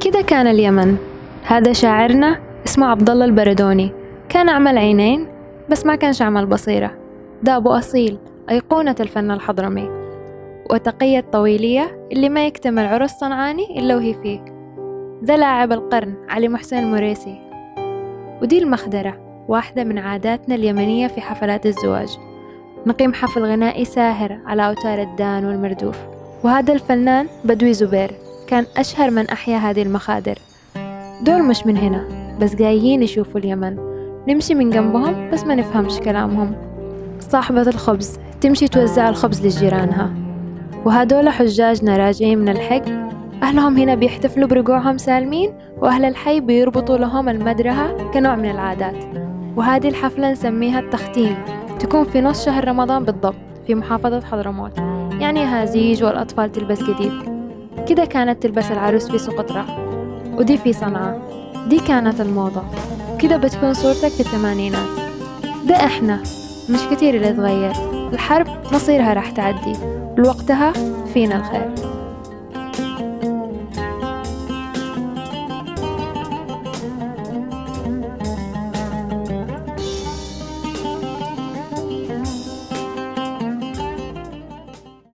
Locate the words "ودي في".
60.38-60.72